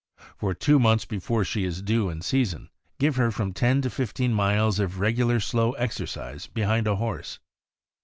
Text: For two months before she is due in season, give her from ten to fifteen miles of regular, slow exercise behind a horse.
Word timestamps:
For 0.37 0.55
two 0.55 0.79
months 0.79 1.05
before 1.05 1.45
she 1.45 1.63
is 1.63 1.83
due 1.83 2.09
in 2.09 2.21
season, 2.23 2.69
give 2.97 3.17
her 3.17 3.29
from 3.29 3.53
ten 3.53 3.83
to 3.83 3.89
fifteen 3.91 4.33
miles 4.33 4.79
of 4.79 4.99
regular, 4.99 5.39
slow 5.39 5.73
exercise 5.73 6.47
behind 6.47 6.87
a 6.87 6.95
horse. 6.95 7.37